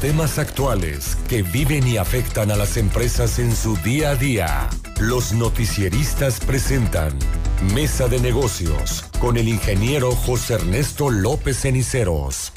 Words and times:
temas 0.00 0.38
actuales 0.38 1.16
que 1.28 1.42
viven 1.42 1.86
y 1.86 1.98
afectan 1.98 2.50
a 2.50 2.56
las 2.56 2.78
empresas 2.78 3.38
en 3.38 3.54
su 3.54 3.76
día 3.76 4.10
a 4.10 4.16
día. 4.16 4.70
Los 4.98 5.32
noticieristas 5.32 6.40
presentan 6.40 7.12
Mesa 7.74 8.08
de 8.08 8.18
Negocios 8.18 9.04
con 9.18 9.36
el 9.36 9.46
ingeniero 9.46 10.12
José 10.12 10.54
Ernesto 10.54 11.10
López 11.10 11.60
Ceniceros. 11.60 12.52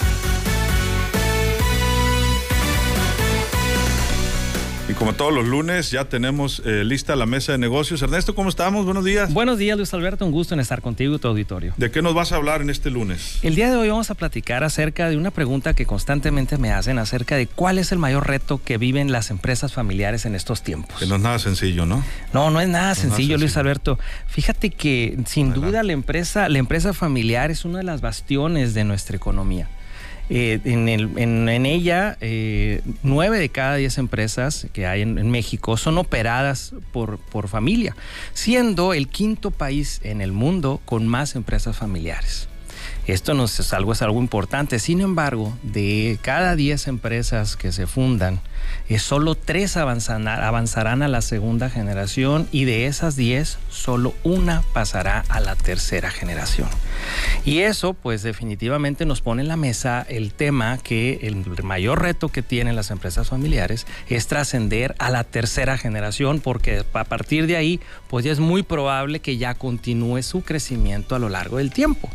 Y 4.89 4.93
como 4.95 5.13
todos 5.13 5.34
los 5.34 5.47
lunes, 5.47 5.91
ya 5.91 6.04
tenemos 6.09 6.61
eh, 6.65 6.83
lista 6.83 7.15
la 7.15 7.25
mesa 7.25 7.54
de 7.54 7.57
negocios. 7.57 8.02
Ernesto, 8.02 8.36
¿cómo 8.36 8.50
estamos? 8.50 8.83
Buenos 8.83 9.05
días. 9.05 9.33
Buenos 9.33 9.57
días, 9.57 9.77
Luis 9.77 9.93
Alberto. 9.93 10.25
Un 10.25 10.33
gusto 10.33 10.55
en 10.55 10.59
estar 10.59 10.82
contigo 10.82 11.15
y 11.15 11.20
tu 11.20 11.29
auditorio. 11.29 11.73
¿De 11.77 11.89
qué 11.89 12.02
nos 12.02 12.13
vas 12.13 12.33
a 12.33 12.36
hablar 12.36 12.61
en 12.61 12.70
este 12.70 12.89
lunes? 12.89 13.39
El 13.43 13.55
día 13.55 13.71
de 13.71 13.77
hoy 13.77 13.88
vamos 13.88 14.11
a 14.11 14.15
platicar 14.15 14.65
acerca 14.65 15.09
de 15.09 15.15
una 15.15 15.32
pregunta 15.32 15.73
que 15.73 15.86
constantemente 15.86 16.57
me 16.57 16.73
hacen 16.73 17.00
acerca 17.00 17.38
de 17.38 17.47
cuál 17.47 17.77
es 17.77 17.93
el 17.93 17.97
mayor 17.97 18.27
reto 18.27 18.61
que 18.61 18.77
viven 18.77 19.14
las 19.14 19.32
empresas 19.32 19.71
familiares 19.71 20.25
en 20.25 20.36
estos 20.36 20.64
tiempos. 20.64 21.00
Que 21.00 21.06
no 21.06 21.15
es 21.15 21.21
nada 21.21 21.39
sencillo, 21.39 21.86
¿no? 21.86 22.04
No, 22.34 22.51
no 22.51 22.59
es 22.59 22.68
nada, 22.68 22.93
sencillo, 22.93 23.37
Luis 23.37 23.56
Alberto. 23.56 23.97
Fíjate 24.28 24.70
que 24.70 25.18
sin 25.25 25.54
duda 25.54 25.84
la 25.84 25.93
empresa, 25.93 26.50
la 26.50 26.59
empresa 26.59 26.93
familiar 26.93 27.51
es 27.51 27.64
una 27.64 27.78
de 27.78 27.86
las 27.86 28.01
bastiones 28.01 28.73
de 28.73 28.84
nuestra 28.84 29.15
economía. 29.15 29.70
Eh, 30.29 30.59
en, 30.63 31.65
ella, 31.65 32.17
eh, 32.22 32.81
nueve 33.03 33.39
de 33.39 33.50
cada 33.50 33.75
diez 33.75 33.97
empresas 33.97 34.67
que 34.72 34.88
hay 34.88 35.02
en, 35.02 35.30
México 35.30 35.75
son 35.75 35.97
operadas 35.97 36.73
por, 36.91 37.19
familia, 37.47 37.95
siendo 38.33 38.94
el 38.94 39.09
quinto 39.09 39.52
país 39.52 40.00
en 40.03 40.22
el 40.22 40.31
mundo 40.31 40.81
con 40.86 41.08
más 41.08 41.36
empresas 41.36 41.78
familiares. 41.78 42.47
Esto 43.05 43.33
no 43.33 43.44
es 43.44 43.73
algo, 43.73 43.91
es 43.91 44.02
algo 44.02 44.19
importante. 44.19 44.80
Sin 44.80 45.02
embargo, 45.02 45.58
de 45.61 46.17
cada 46.22 46.55
diez 46.55 46.88
empresas 46.88 47.58
que 47.58 47.73
se 47.73 47.86
fundan, 47.86 48.39
eh, 48.88 49.00
solo 49.00 49.36
tres 49.36 49.75
avanzarán 49.75 51.03
a 51.03 51.08
la 51.09 51.22
segunda 51.22 51.70
generación 51.70 52.48
y 52.52 52.64
de 52.64 52.88
esas 52.88 53.17
diez, 53.17 53.58
solo 53.70 54.14
una 54.23 54.64
pasará 54.73 55.26
a 55.28 55.42
la 55.42 55.55
tercera 55.55 56.11
generación. 56.11 56.70
Y 57.45 57.59
eso, 57.59 57.94
pues 57.94 58.23
definitivamente 58.23 59.05
nos 59.05 59.22
pone 59.22 59.41
en 59.41 59.47
la 59.47 59.58
mesa 59.58 60.05
el 60.08 60.33
tema 60.33 60.77
que 60.77 61.19
el 61.23 61.45
mayor 61.63 62.02
reto 62.02 62.30
que 62.30 62.41
tienen 62.41 62.75
las 62.75 62.91
empresas 62.91 63.30
familiares 63.30 63.86
es 64.08 64.27
trascender 64.27 64.95
a 64.99 65.09
la 65.09 65.23
tercera 65.23 65.77
generación, 65.77 66.39
porque 66.39 66.83
a 66.94 67.03
partir 67.03 67.47
de 67.47 67.58
ahí, 67.58 67.80
pues 68.08 68.23
ya 68.23 68.31
es 68.31 68.39
muy 68.39 68.64
probable 68.64 69.19
que 69.19 69.38
ya 69.38 69.55
continúe 69.55 70.23
su 70.23 70.41
crecimiento 70.41 71.16
a 71.16 71.19
lo 71.19 71.30
largo 71.30 71.58
del 71.58 71.71
tiempo. 71.71 72.09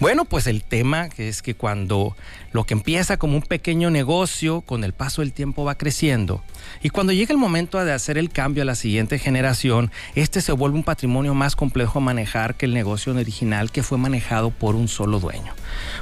Bueno, 0.00 0.24
pues 0.24 0.46
el 0.46 0.62
tema 0.62 1.08
es 1.16 1.42
que 1.42 1.54
cuando 1.54 2.16
lo 2.52 2.64
que 2.64 2.74
empieza 2.74 3.16
como 3.16 3.36
un 3.36 3.42
pequeño 3.42 3.90
negocio, 3.90 4.60
con 4.60 4.84
el 4.84 4.92
paso 4.92 5.22
del 5.22 5.32
tiempo 5.32 5.64
va 5.64 5.76
creciendo. 5.76 6.42
Y 6.82 6.90
cuando 6.90 7.12
llega 7.12 7.32
el 7.32 7.38
momento 7.38 7.82
de 7.82 7.92
hacer 7.92 8.18
el 8.18 8.30
cambio 8.30 8.62
a 8.62 8.66
la 8.66 8.74
siguiente 8.74 9.18
generación, 9.18 9.90
este 10.14 10.40
se 10.40 10.52
vuelve 10.52 10.76
un 10.76 10.84
patrimonio 10.84 11.34
más 11.34 11.56
complejo 11.56 11.98
a 11.98 12.02
manejar 12.02 12.54
que 12.54 12.66
el 12.66 12.74
negocio 12.74 13.14
original 13.14 13.70
que 13.70 13.82
fue 13.82 13.98
manejado 13.98 14.50
por 14.50 14.74
un 14.74 14.88
solo 14.88 15.18
dueño. 15.18 15.52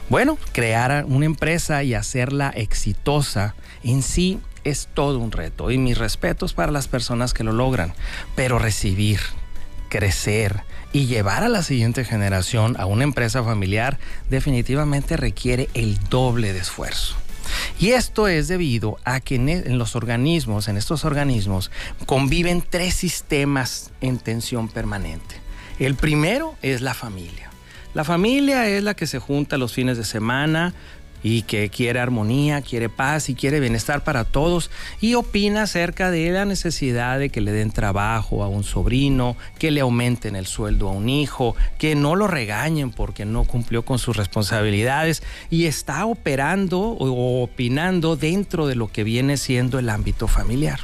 Bueno, 0.09 0.39
crear 0.53 1.05
una 1.07 1.27
empresa 1.27 1.83
y 1.85 1.95
hacerla 1.95 2.51
exitosa 2.51 3.55
en 3.83 4.03
sí 4.03 4.41
es 4.65 4.89
todo 4.93 5.19
un 5.19 5.33
reto 5.33 5.71
y 5.71 5.79
mis 5.79 5.97
respetos 5.97 6.53
para 6.53 6.73
las 6.73 6.89
personas 6.89 7.33
que 7.33 7.45
lo 7.45 7.53
logran, 7.53 7.95
pero 8.35 8.59
recibir, 8.59 9.21
crecer, 9.89 10.63
y 10.93 11.07
llevar 11.07 11.43
a 11.43 11.49
la 11.49 11.63
siguiente 11.63 12.05
generación 12.05 12.77
a 12.79 12.87
una 12.87 13.05
empresa 13.05 13.43
familiar 13.45 13.99
definitivamente 14.29 15.17
requiere 15.17 15.69
el 15.75 15.99
doble 16.09 16.53
de 16.53 16.61
esfuerzo. 16.61 17.17
Y 17.79 17.91
esto 17.91 18.29
es 18.29 18.49
debido 18.49 18.99
a 19.05 19.21
que 19.21 19.37
e, 19.37 19.39
en, 19.39 19.79
los 19.79 19.97
organismos, 19.97 20.69
en 20.69 20.77
estos 20.77 21.05
organismos, 21.05 21.71
conviven 22.07 22.63
tres 22.69 22.95
sistemas 22.95 23.91
en 24.01 24.19
tensión 24.19 24.69
permanente. 24.69 25.37
El 25.79 25.95
primero 25.95 26.55
es 26.63 26.81
la 26.81 26.95
familia. 26.95 27.51
La 27.95 28.05
familia 28.05 28.69
es 28.69 28.85
la 28.85 28.95
que 28.95 29.07
se 29.07 29.19
junta 29.19 29.59
los 29.59 29.73
fines 29.73 29.97
de 29.97 30.05
semana, 30.05 30.75
y 31.23 31.43
que 31.43 31.69
quiere 31.69 32.01
armonía, 32.01 32.63
quiere 32.63 32.89
paz 32.89 33.29
y 33.29 33.35
quiere 33.35 33.61
bienestar 33.61 34.05
para 34.05 34.25
todos 34.25 34.71
y 35.01 35.15
opina 35.15 35.63
acerca 35.63 36.11
de 36.11 36.31
la 36.31 36.45
necesidad 36.45 37.19
de 37.19 37.31
que 37.31 37.41
le 37.41 37.53
den 37.53 37.71
trabajo 37.71 38.43
a 38.43 38.49
un 38.49 38.65
sobrino, 38.65 39.37
que 39.59 39.71
le 39.71 39.81
aumenten 39.81 40.37
el 40.37 40.47
sueldo 40.47 40.89
a 40.89 40.93
un 40.93 41.09
hijo, 41.09 41.57
que 41.79 41.95
no 41.95 42.17
lo 42.17 42.27
regañen 42.27 42.91
porque 42.91 43.25
no 43.25 43.45
cumplió 43.45 43.85
con 43.85 43.99
sus 43.99 44.17
responsabilidades 44.17 45.23
y 45.51 45.67
está 45.67 46.07
operando 46.07 46.81
o 46.81 47.43
opinando 47.43 48.17
dentro 48.17 48.67
de 48.67 48.75
lo 48.75 48.91
que 48.91 49.05
viene 49.05 49.37
siendo 49.37 49.79
el 49.79 49.91
ámbito 49.91 50.29
familiar. 50.29 50.81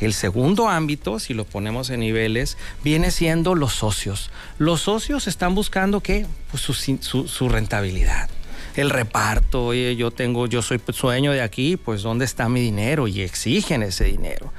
El 0.00 0.14
segundo 0.14 0.70
ámbito, 0.70 1.18
si 1.18 1.34
lo 1.34 1.44
ponemos 1.44 1.90
en 1.90 2.00
niveles, 2.00 2.56
viene 2.82 3.10
siendo 3.10 3.54
los 3.54 3.74
socios. 3.74 4.30
Los 4.56 4.80
socios 4.80 5.26
están 5.26 5.54
buscando 5.54 6.00
qué? 6.00 6.26
Pues 6.50 6.62
su, 6.62 6.72
su 6.72 7.48
rentabilidad 7.50 8.30
el 8.76 8.90
reparto, 8.90 9.66
oye, 9.66 9.96
yo 9.96 10.10
tengo, 10.10 10.46
yo 10.46 10.62
soy 10.62 10.80
sueño 10.92 11.32
de 11.32 11.42
aquí, 11.42 11.76
pues 11.76 12.02
¿dónde 12.02 12.24
está 12.24 12.48
mi 12.48 12.60
dinero? 12.60 13.08
Y 13.08 13.22
exigen 13.22 13.82
ese 13.82 14.04
dinero. 14.04 14.52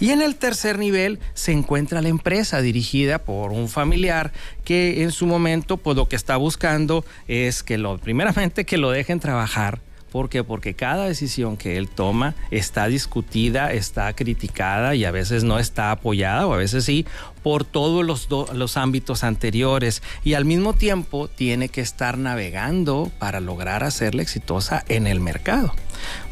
Y 0.00 0.10
en 0.10 0.22
el 0.22 0.36
tercer 0.36 0.78
nivel 0.78 1.18
se 1.34 1.52
encuentra 1.52 2.02
la 2.02 2.08
empresa 2.08 2.60
dirigida 2.60 3.18
por 3.18 3.52
un 3.52 3.68
familiar 3.68 4.32
que 4.64 5.02
en 5.02 5.12
su 5.12 5.26
momento, 5.26 5.76
pues 5.76 5.96
lo 5.96 6.08
que 6.08 6.16
está 6.16 6.36
buscando 6.36 7.04
es 7.26 7.62
que 7.62 7.78
lo, 7.78 7.98
primeramente 7.98 8.64
que 8.64 8.78
lo 8.78 8.90
dejen 8.90 9.20
trabajar 9.20 9.80
¿Por 10.10 10.28
qué? 10.28 10.42
Porque 10.42 10.74
cada 10.74 11.06
decisión 11.06 11.56
que 11.56 11.76
él 11.76 11.88
toma 11.88 12.34
está 12.50 12.86
discutida, 12.88 13.72
está 13.72 14.12
criticada 14.14 14.94
y 14.94 15.04
a 15.04 15.10
veces 15.10 15.44
no 15.44 15.58
está 15.58 15.90
apoyada 15.90 16.46
o 16.46 16.54
a 16.54 16.56
veces 16.56 16.84
sí 16.84 17.06
por 17.42 17.64
todos 17.64 18.04
los, 18.04 18.28
los 18.54 18.76
ámbitos 18.76 19.24
anteriores 19.24 20.02
y 20.24 20.34
al 20.34 20.44
mismo 20.44 20.72
tiempo 20.72 21.28
tiene 21.28 21.68
que 21.68 21.80
estar 21.80 22.18
navegando 22.18 23.10
para 23.18 23.40
lograr 23.40 23.84
hacerla 23.84 24.22
exitosa 24.22 24.84
en 24.88 25.06
el 25.06 25.20
mercado. 25.20 25.72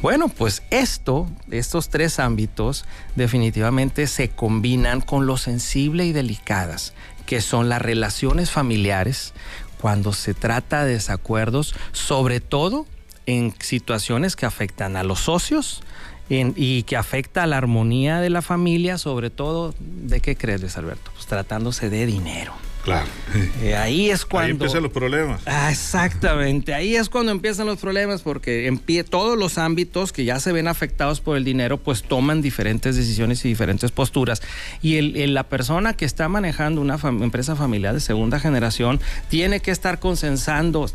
Bueno, 0.00 0.28
pues 0.28 0.62
esto, 0.70 1.28
estos 1.50 1.88
tres 1.88 2.18
ámbitos 2.18 2.84
definitivamente 3.14 4.06
se 4.06 4.30
combinan 4.30 5.00
con 5.00 5.26
lo 5.26 5.36
sensible 5.36 6.06
y 6.06 6.12
delicadas 6.12 6.94
que 7.26 7.40
son 7.40 7.68
las 7.68 7.82
relaciones 7.82 8.50
familiares 8.50 9.34
cuando 9.80 10.12
se 10.12 10.32
trata 10.32 10.84
de 10.84 10.94
desacuerdos, 10.94 11.74
sobre 11.92 12.40
todo 12.40 12.86
en 13.26 13.54
situaciones 13.60 14.36
que 14.36 14.46
afectan 14.46 14.96
a 14.96 15.02
los 15.02 15.20
socios 15.20 15.82
y 16.28 16.82
que 16.84 16.96
afecta 16.96 17.44
a 17.44 17.46
la 17.46 17.56
armonía 17.56 18.20
de 18.20 18.30
la 18.30 18.42
familia, 18.42 18.98
sobre 18.98 19.30
todo, 19.30 19.74
¿de 19.78 20.20
qué 20.20 20.36
crees, 20.36 20.76
Alberto? 20.76 21.10
Pues 21.14 21.26
tratándose 21.26 21.88
de 21.90 22.06
dinero. 22.06 22.52
Claro. 22.86 23.08
Eh, 23.62 23.74
ahí 23.74 24.10
es 24.10 24.24
cuando... 24.24 24.46
Ahí 24.46 24.50
empiezan 24.52 24.82
los 24.82 24.92
problemas. 24.92 25.40
Ah, 25.46 25.70
exactamente, 25.70 26.74
ahí 26.74 26.94
es 26.94 27.08
cuando 27.08 27.32
empiezan 27.32 27.66
los 27.66 27.78
problemas 27.78 28.22
porque 28.22 28.66
en 28.66 28.78
pie, 28.78 29.02
todos 29.02 29.36
los 29.36 29.58
ámbitos 29.58 30.12
que 30.12 30.24
ya 30.24 30.38
se 30.40 30.52
ven 30.52 30.68
afectados 30.68 31.20
por 31.20 31.36
el 31.36 31.44
dinero 31.44 31.78
pues 31.78 32.02
toman 32.02 32.42
diferentes 32.42 32.96
decisiones 32.96 33.44
y 33.44 33.48
diferentes 33.48 33.90
posturas. 33.92 34.42
Y 34.82 34.98
el, 34.98 35.34
la 35.34 35.44
persona 35.44 35.94
que 35.94 36.04
está 36.04 36.28
manejando 36.28 36.80
una 36.80 36.98
empresa 37.22 37.56
familiar 37.56 37.94
de 37.94 38.00
segunda 38.00 38.38
generación 38.38 39.00
tiene 39.28 39.60
que 39.60 39.70
estar 39.70 39.98
consensando 39.98 40.86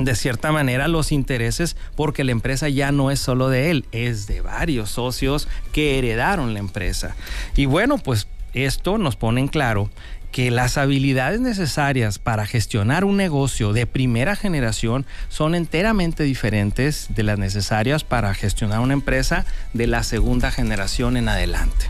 de 0.00 0.16
cierta 0.16 0.50
manera 0.50 0.88
los 0.88 1.12
intereses 1.12 1.76
porque 1.96 2.24
la 2.24 2.32
empresa 2.32 2.68
ya 2.68 2.92
no 2.92 3.10
es 3.10 3.20
solo 3.20 3.48
de 3.48 3.70
él, 3.70 3.84
es 3.92 4.26
de 4.26 4.40
varios 4.40 4.90
socios 4.90 5.48
que 5.72 5.98
heredaron 5.98 6.52
la 6.52 6.60
empresa. 6.60 7.14
Y 7.56 7.66
bueno, 7.66 7.98
pues 7.98 8.26
esto 8.54 8.98
nos 8.98 9.16
pone 9.16 9.40
en 9.40 9.48
claro 9.48 9.90
que 10.34 10.50
las 10.50 10.78
habilidades 10.78 11.40
necesarias 11.40 12.18
para 12.18 12.44
gestionar 12.44 13.04
un 13.04 13.16
negocio 13.16 13.72
de 13.72 13.86
primera 13.86 14.34
generación 14.34 15.06
son 15.28 15.54
enteramente 15.54 16.24
diferentes 16.24 17.06
de 17.10 17.22
las 17.22 17.38
necesarias 17.38 18.02
para 18.02 18.34
gestionar 18.34 18.80
una 18.80 18.94
empresa 18.94 19.46
de 19.74 19.86
la 19.86 20.02
segunda 20.02 20.50
generación 20.50 21.16
en 21.16 21.28
adelante. 21.28 21.86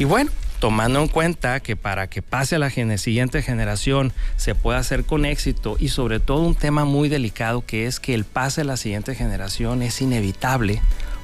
Y 0.00 0.04
bueno, 0.04 0.32
tomando 0.58 1.00
en 1.00 1.08
cuenta 1.08 1.60
que 1.60 1.76
para 1.76 2.08
que 2.08 2.22
pase 2.22 2.56
a 2.56 2.58
la 2.58 2.70
siguiente 2.70 3.42
generación 3.42 4.12
se 4.36 4.54
pueda 4.54 4.78
hacer 4.78 5.04
con 5.04 5.24
éxito 5.24 5.76
y 5.78 5.88
sobre 5.88 6.20
todo 6.20 6.42
un 6.42 6.54
tema 6.54 6.84
muy 6.84 7.08
delicado 7.08 7.64
que 7.64 7.86
es 7.86 8.00
que 8.00 8.14
el 8.14 8.24
pase 8.24 8.62
a 8.62 8.64
la 8.64 8.76
siguiente 8.76 9.14
generación 9.14 9.82
es 9.82 10.00
inevitable 10.00 10.80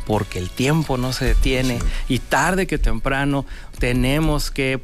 porque 0.06 0.38
el 0.38 0.50
tiempo 0.50 0.98
no 0.98 1.12
se 1.12 1.26
detiene 1.26 1.78
y 2.08 2.18
tarde 2.18 2.66
que 2.66 2.78
temprano 2.78 3.46
tenemos 3.78 4.50
que 4.50 4.82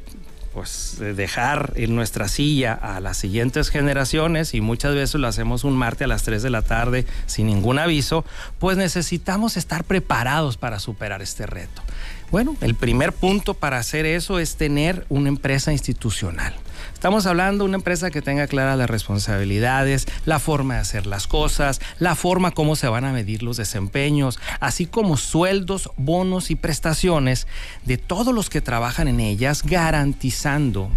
pues 0.58 0.96
dejar 0.98 1.72
en 1.76 1.94
nuestra 1.94 2.26
silla 2.26 2.72
a 2.72 2.98
las 2.98 3.16
siguientes 3.16 3.68
generaciones 3.68 4.54
y 4.54 4.60
muchas 4.60 4.92
veces 4.92 5.20
lo 5.20 5.28
hacemos 5.28 5.62
un 5.62 5.76
martes 5.76 6.06
a 6.06 6.08
las 6.08 6.24
3 6.24 6.42
de 6.42 6.50
la 6.50 6.62
tarde 6.62 7.06
sin 7.26 7.46
ningún 7.46 7.78
aviso, 7.78 8.24
pues 8.58 8.76
necesitamos 8.76 9.56
estar 9.56 9.84
preparados 9.84 10.56
para 10.56 10.80
superar 10.80 11.22
este 11.22 11.46
reto. 11.46 11.80
Bueno, 12.32 12.56
el 12.60 12.74
primer 12.74 13.12
punto 13.12 13.54
para 13.54 13.78
hacer 13.78 14.04
eso 14.04 14.40
es 14.40 14.56
tener 14.56 15.06
una 15.10 15.28
empresa 15.28 15.70
institucional. 15.70 16.56
Estamos 16.98 17.26
hablando 17.26 17.62
de 17.62 17.68
una 17.68 17.76
empresa 17.76 18.10
que 18.10 18.22
tenga 18.22 18.48
claras 18.48 18.76
las 18.76 18.90
responsabilidades, 18.90 20.08
la 20.26 20.40
forma 20.40 20.74
de 20.74 20.80
hacer 20.80 21.06
las 21.06 21.28
cosas, 21.28 21.80
la 22.00 22.16
forma 22.16 22.50
como 22.50 22.74
se 22.74 22.88
van 22.88 23.04
a 23.04 23.12
medir 23.12 23.44
los 23.44 23.56
desempeños, 23.56 24.40
así 24.58 24.84
como 24.84 25.16
sueldos, 25.16 25.90
bonos 25.96 26.50
y 26.50 26.56
prestaciones 26.56 27.46
de 27.84 27.98
todos 27.98 28.34
los 28.34 28.50
que 28.50 28.60
trabajan 28.60 29.06
en 29.06 29.20
ellas, 29.20 29.62
garantizando 29.62 30.90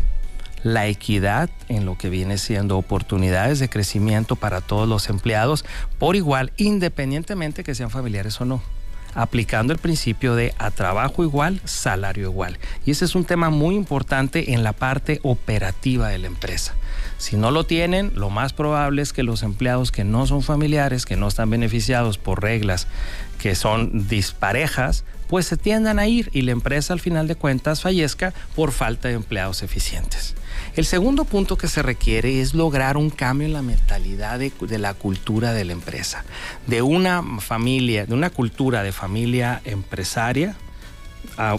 la 0.63 0.88
equidad 0.88 1.51
en 1.69 1.86
lo 1.86 2.00
que 2.00 2.09
viene 2.09 2.39
siendo 2.39 2.80
oportunidades 2.80 3.59
de 3.59 3.69
crecimiento 3.69 4.36
para 4.36 4.62
todos 4.62 4.89
los 4.89 5.07
empleados 5.07 5.65
por 6.00 6.15
igual, 6.15 6.51
independientemente 6.57 7.63
que 7.63 7.75
sean 7.75 7.92
familiares 7.92 8.42
o 8.42 8.45
no 8.45 8.63
aplicando 9.13 9.74
el 9.74 9.80
principio 9.80 10.36
de 10.36 10.54
a 10.58 10.72
trabajo 10.72 11.24
igual, 11.24 11.62
salario 11.66 12.30
igual. 12.30 12.60
Y 12.86 12.92
ese 12.92 13.06
es 13.06 13.16
un 13.16 13.25
tema 13.25 13.50
muy 13.50 13.75
importante 13.75 14.54
en 14.54 14.63
la 14.63 14.74
parte 14.74 15.19
operativa 15.24 16.10
de 16.10 16.18
la 16.18 16.28
empresa. 16.28 16.74
Si 17.18 17.38
no 17.38 17.52
lo 17.52 17.66
tienen, 17.66 18.12
lo 18.16 18.30
más 18.30 18.54
probable 18.54 19.02
es 19.02 19.13
que 19.13 19.24
los 19.24 19.44
empleados 19.44 19.92
que 19.92 20.04
no 20.04 20.25
son 20.25 20.42
familiares, 20.42 21.06
que 21.06 21.18
no 21.18 21.28
están 21.28 21.50
beneficiados 21.50 22.18
por 22.18 22.42
reglas 22.42 22.88
que 23.38 23.56
son 23.56 24.08
disparejas, 24.08 25.04
pues 25.28 25.48
se 25.48 25.57
tiendan 25.57 25.98
a 25.98 26.07
ir 26.07 26.30
y 26.34 26.42
la 26.42 26.52
empresa 26.52 26.94
al 26.94 27.00
final 27.00 27.28
de 27.28 27.36
cuentas 27.36 27.81
fallezca 27.81 28.34
por 28.56 28.72
falta 28.72 29.07
de 29.07 29.16
empleados 29.16 29.64
eficientes. 29.64 30.36
El 30.75 30.86
segundo 30.86 31.25
punto 31.25 31.57
que 31.57 31.68
se 31.68 31.81
requiere 31.81 32.42
es 32.42 32.53
lograr 32.53 32.98
un 32.98 33.09
cambio 33.09 33.48
en 33.48 33.53
la 33.53 33.62
mentalidad 33.62 34.39
de, 34.39 34.51
la 34.77 34.94
cultura 34.94 35.53
de 35.53 35.65
la 35.65 35.74
empresa, 35.74 36.24
de 36.68 36.81
una 36.81 37.24
familia, 37.39 38.06
de 38.06 38.13
una 38.13 38.30
cultura 38.30 38.83
de 38.83 38.92
familia 38.92 39.62
empresaria, 39.65 40.56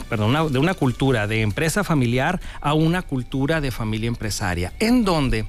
perdón, 0.09 0.53
de 0.53 0.59
una 0.59 0.75
cultura 0.75 1.27
de 1.27 1.43
empresa 1.43 1.85
familiar 1.85 2.41
a 2.61 2.75
una 2.75 3.03
cultura 3.03 3.61
de 3.61 3.71
familia 3.71 4.09
empresaria, 4.09 4.73
en 4.79 5.05
donde 5.05 5.47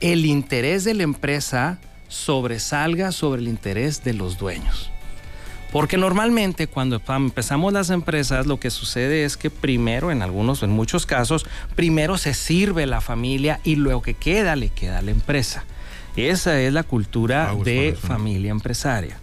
el 0.00 0.26
interés 0.26 0.84
de 0.84 0.94
la 0.94 1.02
empresa 1.02 1.78
sobresalga 2.08 3.12
sobre 3.12 3.40
el 3.40 3.48
interés 3.48 4.02
de 4.04 4.14
los 4.14 4.38
dueños. 4.38 4.90
Porque 5.72 5.98
normalmente 5.98 6.66
cuando 6.66 7.02
empezamos 7.06 7.72
las 7.72 7.90
empresas 7.90 8.46
lo 8.46 8.58
que 8.58 8.70
sucede 8.70 9.24
es 9.24 9.36
que 9.36 9.50
primero, 9.50 10.10
en 10.10 10.22
algunos, 10.22 10.62
en 10.62 10.70
muchos 10.70 11.04
casos, 11.04 11.46
primero 11.76 12.16
se 12.16 12.32
sirve 12.32 12.86
la 12.86 13.00
familia 13.00 13.60
y 13.64 13.76
luego 13.76 14.00
que 14.02 14.14
queda 14.14 14.56
le 14.56 14.70
queda 14.70 14.98
a 14.98 15.02
la 15.02 15.10
empresa. 15.10 15.64
Esa 16.16 16.60
es 16.60 16.72
la 16.72 16.82
cultura 16.82 17.54
de 17.64 17.96
familia 18.00 18.50
empresaria. 18.50 19.18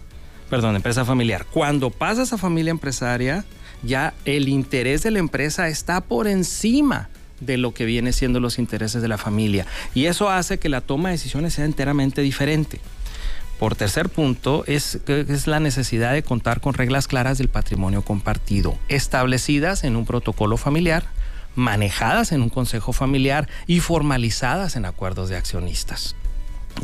Perdón, 0.48 0.76
empresa 0.76 1.04
familiar. 1.04 1.44
Cuando 1.50 1.90
pasas 1.90 2.32
a 2.32 2.38
familia 2.38 2.70
empresaria, 2.70 3.44
ya 3.82 4.14
el 4.24 4.48
interés 4.48 5.02
de 5.02 5.10
la 5.10 5.18
empresa 5.18 5.68
está 5.68 6.00
por 6.00 6.28
encima 6.28 7.08
de 7.40 7.58
lo 7.58 7.74
que 7.74 7.84
viene 7.84 8.12
siendo 8.12 8.40
los 8.40 8.58
intereses 8.58 9.02
de 9.02 9.08
la 9.08 9.18
familia. 9.18 9.66
Y 9.94 10.06
eso 10.06 10.30
hace 10.30 10.58
que 10.58 10.68
la 10.68 10.80
toma 10.80 11.08
de 11.08 11.16
decisiones 11.16 11.54
sea 11.54 11.64
enteramente 11.64 12.22
diferente. 12.22 12.80
Por 13.58 13.74
tercer 13.74 14.10
punto, 14.10 14.64
es, 14.66 15.00
la 15.46 15.60
necesidad 15.60 16.12
de 16.12 16.22
contar 16.22 16.60
con 16.60 16.74
reglas 16.74 17.08
claras 17.08 17.38
del 17.38 17.48
patrimonio 17.48 18.02
compartido, 18.02 18.76
establecidas 18.88 19.84
en 19.84 19.96
un 19.96 20.04
protocolo 20.04 20.58
familiar, 20.58 21.04
manejadas 21.54 22.32
en 22.32 22.42
un 22.42 22.50
consejo 22.50 22.92
familiar 22.92 23.48
y 23.66 23.80
formalizadas 23.80 24.76
en 24.76 24.84
acuerdos 24.84 25.30
de 25.30 25.36
accionistas. 25.36 26.16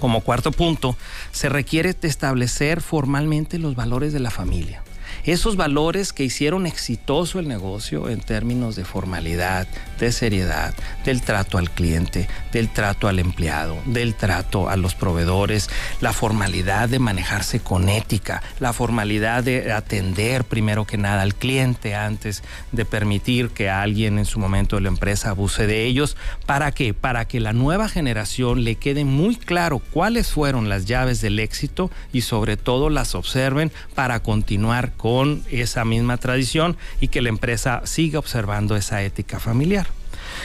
Como 0.01 0.23
cuarto 0.23 0.51
punto, 0.51 0.97
se 1.31 1.51
requiere 1.51 1.95
establecer 2.01 2.81
formalmente 2.81 3.59
los 3.59 3.75
valores 3.75 4.15
de 4.15 4.21
la 4.21 4.31
familia 4.31 4.83
esos 5.25 5.57
valores 5.57 6.13
que 6.13 6.25
hicieron 6.25 6.67
exitoso 6.67 7.39
el 7.39 7.49
negocio 7.49 8.09
en 8.09 8.21
términos 8.21 8.77
de 8.77 8.85
formalidad, 8.85 9.67
de 9.99 10.13
seriedad, 10.13 10.75
del 11.05 11.23
trato 11.23 11.59
al 11.59 11.71
cliente, 11.71 12.29
del 12.53 12.69
trato 12.69 13.09
al 13.09 13.19
empleado, 13.19 13.79
del 13.87 14.15
trato 14.15 14.69
a 14.69 14.77
los 14.77 14.95
proveedores, 14.95 15.71
la 16.01 16.13
formalidad 16.13 16.89
de 16.89 16.99
manejarse 16.99 17.61
con 17.61 17.89
ética, 17.89 18.43
la 18.61 18.73
formalidad 18.73 19.45
de 19.45 19.73
atender 19.73 20.45
primero 20.45 20.85
que 20.87 20.99
nada 20.99 21.23
al 21.23 21.35
cliente 21.35 21.95
antes 21.95 22.43
de 22.73 22.85
permitir 22.85 23.51
que 23.51 23.71
alguien 23.71 24.19
en 24.19 24.25
su 24.25 24.39
momento 24.39 24.77
de 24.77 24.83
la 24.83 24.89
empresa 24.89 25.31
abuse 25.31 25.67
de 25.67 25.85
ellos. 25.85 26.17
¿Para 26.47 26.73
qué? 26.73 26.95
Para 26.95 27.27
que 27.27 27.41
la 27.41 27.53
nueva 27.53 27.89
generación 27.89 28.65
le 28.65 28.77
quede 28.77 29.05
muy 29.05 29.37
claro 29.37 29.79
cuáles 29.79 30.31
fueron 30.31 30.69
las 30.69 30.87
llaves 30.87 31.21
del 31.21 31.39
éxito 31.39 31.91
y 32.13 32.23
sobre 32.23 32.57
todo 32.57 32.91
las 32.91 33.15
observen 33.15 33.73
para 33.95 34.21
continuar 34.21 34.93
con 35.03 35.43
esa 35.51 35.85
misma 35.85 36.17
tradición 36.17 36.77
y 37.01 37.09
que 37.09 37.23
la 37.23 37.29
empresa 37.29 37.83
siga 37.87 38.21
observando 38.21 38.77
esa 38.77 39.03
ética 39.03 39.41
familiar. 39.41 39.89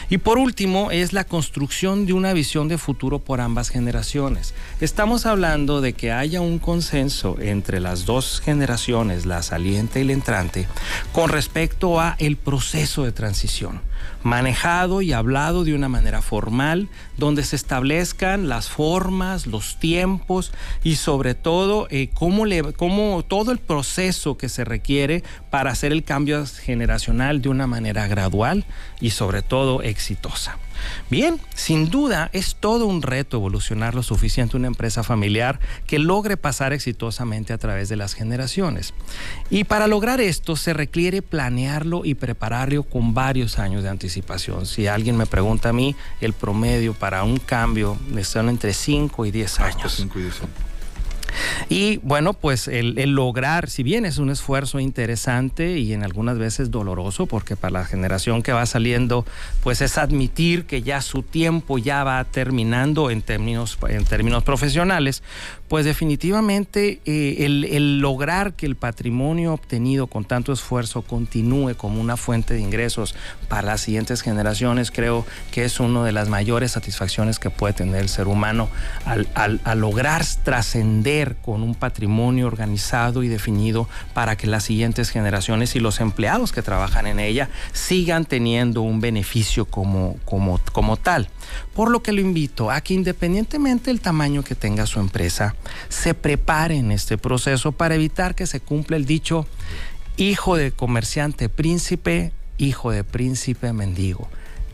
Y 0.09 0.17
por 0.17 0.37
último, 0.37 0.91
es 0.91 1.13
la 1.13 1.23
construcción 1.23 2.05
de 2.05 2.13
una 2.13 2.33
visión 2.33 2.67
de 2.67 2.77
futuro 2.77 3.19
por 3.19 3.41
ambas 3.41 3.69
generaciones. 3.69 4.53
Estamos 4.81 5.25
hablando 5.25 5.81
de 5.81 5.93
que 5.93 6.11
haya 6.11 6.41
un 6.41 6.59
consenso 6.59 7.37
entre 7.39 7.79
las 7.79 8.05
dos 8.05 8.41
generaciones, 8.43 9.25
la 9.25 9.43
saliente 9.43 10.01
y 10.01 10.03
la 10.03 10.13
entrante, 10.13 10.67
con 11.11 11.29
respecto 11.29 11.99
a 11.99 12.15
el 12.19 12.37
proceso 12.37 13.03
de 13.03 13.11
transición 13.11 13.81
manejado 14.23 15.01
y 15.01 15.13
hablado 15.13 15.63
de 15.63 15.73
una 15.73 15.89
manera 15.89 16.21
formal, 16.21 16.89
donde 17.17 17.43
se 17.43 17.55
establezcan 17.55 18.49
las 18.49 18.69
formas, 18.69 19.47
los 19.47 19.79
tiempos 19.79 20.51
y 20.83 20.95
sobre 20.95 21.35
todo 21.35 21.87
eh, 21.89 22.09
cómo, 22.13 22.43
cómo 22.75 23.23
todo 23.23 23.51
el 23.51 23.59
proceso 23.59 24.37
que 24.37 24.49
se 24.49 24.65
requiere 24.65 25.23
para 25.49 25.71
hacer 25.71 25.91
el 25.91 26.03
cambio 26.03 26.45
generacional 26.45 27.41
de 27.41 27.49
una 27.49 27.67
manera 27.67 28.07
gradual 28.07 28.65
y 28.99 29.11
sobre 29.11 29.41
todo 29.41 29.66
exitosa. 29.81 30.57
Bien, 31.09 31.39
sin 31.55 31.89
duda 31.89 32.29
es 32.33 32.55
todo 32.55 32.85
un 32.85 33.01
reto 33.01 33.37
evolucionar 33.37 33.95
lo 33.95 34.03
suficiente 34.03 34.57
una 34.57 34.67
empresa 34.67 35.03
familiar 35.03 35.59
que 35.85 35.99
logre 35.99 36.37
pasar 36.37 36.73
exitosamente 36.73 37.53
a 37.53 37.57
través 37.57 37.89
de 37.89 37.95
las 37.95 38.13
generaciones. 38.13 38.93
Y 39.49 39.63
para 39.63 39.87
lograr 39.87 40.21
esto 40.21 40.55
se 40.55 40.73
requiere 40.73 41.21
planearlo 41.21 42.05
y 42.05 42.15
prepararlo 42.15 42.83
con 42.83 43.13
varios 43.13 43.59
años 43.59 43.83
de 43.83 43.89
anticipación. 43.89 44.65
Si 44.65 44.87
alguien 44.87 45.17
me 45.17 45.25
pregunta 45.25 45.69
a 45.69 45.73
mí, 45.73 45.95
el 46.21 46.33
promedio 46.33 46.93
para 46.93 47.23
un 47.23 47.37
cambio 47.37 47.97
son 48.23 48.49
entre 48.49 48.73
5 48.73 49.25
y 49.25 49.31
10 49.31 49.59
años. 49.59 49.93
5 49.95 50.19
y 50.19 50.21
10 50.23 50.41
años. 50.41 50.66
Y 51.69 51.97
bueno, 51.97 52.33
pues 52.33 52.67
el, 52.67 52.95
lograr, 53.11 53.69
si 53.69 53.83
bien 53.83 54.05
es 54.05 54.17
un 54.17 54.29
esfuerzo 54.29 54.79
interesante 54.79 55.77
y 55.77 55.93
en 55.93 56.03
algunas 56.03 56.37
veces 56.37 56.71
doloroso, 56.71 57.25
porque 57.25 57.55
para 57.55 57.79
la 57.79 57.85
generación 57.85 58.43
que 58.43 58.53
va 58.53 58.65
saliendo, 58.65 59.25
pues 59.63 59.81
es 59.81 59.97
admitir 59.97 60.65
que 60.65 60.81
ya 60.81 61.01
su 61.01 61.23
tiempo 61.23 61.77
ya 61.77 62.03
va 62.03 62.23
terminando 62.23 63.11
en 63.11 63.21
términos, 63.21 63.77
en 63.89 64.05
términos 64.05 64.43
profesionales, 64.43 65.23
pues 65.67 65.85
definitivamente 65.85 67.01
eh, 67.05 67.45
el, 67.45 67.99
lograr 67.99 68.53
que 68.53 68.65
el 68.65 68.75
patrimonio 68.75 69.53
obtenido 69.53 70.07
con 70.07 70.23
tanto 70.23 70.53
esfuerzo 70.53 71.01
continúe 71.01 71.75
como 71.75 71.99
una 71.99 72.15
fuente 72.15 72.53
de 72.53 72.61
ingresos 72.61 73.15
para 73.47 73.63
las 73.63 73.81
siguientes 73.81 74.21
generaciones, 74.21 74.91
creo 74.91 75.25
que 75.51 75.65
es 75.65 75.79
una 75.79 76.03
de 76.03 76.11
las 76.11 76.29
mayores 76.29 76.71
satisfacciones 76.71 77.39
que 77.39 77.49
puede 77.49 77.73
tener 77.73 78.01
el 78.01 78.09
ser 78.09 78.27
humano 78.27 78.69
al, 79.05 79.27
al 79.35 79.79
lograr 79.79 80.23
trascender 80.43 81.35
con 81.41 81.63
un 81.63 81.75
patrimonio 81.75 82.47
organizado 82.47 83.23
y 83.23 83.27
definido 83.27 83.89
para 84.13 84.37
que 84.37 84.47
las 84.47 84.63
siguientes 84.63 85.09
generaciones 85.09 85.75
y 85.75 85.79
los 85.79 85.99
empleados 85.99 86.51
que 86.51 86.61
trabajan 86.61 87.07
en 87.07 87.19
ella 87.19 87.49
sigan 87.73 88.25
teniendo 88.25 88.81
un 88.81 89.01
beneficio 89.01 89.65
como, 89.65 90.17
como, 90.25 90.59
como 90.71 90.97
tal. 90.97 91.27
Por 91.73 91.89
lo 91.89 92.01
que 92.01 92.11
lo 92.11 92.21
invito 92.21 92.71
a 92.71 92.81
que 92.81 92.93
independientemente 92.93 93.89
del 93.89 94.01
tamaño 94.01 94.43
que 94.43 94.55
tenga 94.55 94.85
su 94.85 94.99
empresa, 94.99 95.55
se 95.89 96.13
prepare 96.13 96.77
en 96.77 96.91
este 96.91 97.17
proceso 97.17 97.71
para 97.71 97.95
evitar 97.95 98.35
que 98.35 98.47
se 98.47 98.59
cumpla 98.59 98.97
el 98.97 99.05
dicho 99.05 99.47
hijo 100.17 100.55
de 100.55 100.71
comerciante 100.71 101.49
príncipe, 101.49 102.31
hijo 102.57 102.91
de 102.91 103.03
príncipe 103.03 103.71
mendigo 103.73 104.27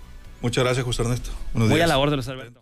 Muchas 0.40 0.64
gracias, 0.64 0.84
José 0.84 1.02
Ernesto. 1.02 1.30
Buenos 1.52 1.70
Voy 1.70 1.80
a 1.80 1.87
la 1.87 1.99
orden, 1.99 2.16
Luis 2.16 2.28
Alberto. 2.28 2.61